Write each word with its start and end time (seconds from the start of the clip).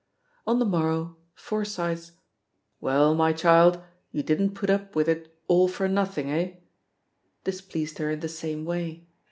On 0.47 0.57
the 0.57 0.65
morrow, 0.65 1.15
Forsyth's 1.35 2.13
"Well, 2.79 3.13
my 3.13 3.33
child, 3.33 3.83
you 4.11 4.23
didn't 4.23 4.55
put 4.55 4.71
up 4.71 4.95
with 4.95 5.07
it 5.07 5.31
all 5.47 5.67
for 5.67 5.87
nothing, 5.87 6.31
eh?" 6.31 6.53
displeased 7.43 7.99
her 7.99 8.09
in 8.09 8.21
the 8.21 8.27
same 8.27 8.65
way. 8.65 9.05